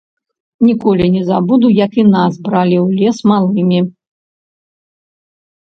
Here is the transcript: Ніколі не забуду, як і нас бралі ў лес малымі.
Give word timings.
Ніколі 0.67 1.05
не 1.17 1.21
забуду, 1.27 1.67
як 1.85 1.91
і 2.05 2.07
нас 2.15 2.33
бралі 2.49 2.77
ў 2.81 3.03
лес 3.03 3.23
малымі. 3.35 3.87